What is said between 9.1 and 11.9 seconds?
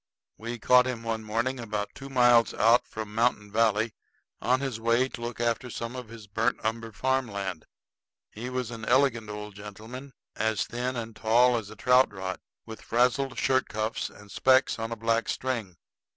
old gentleman, as thin and tall as a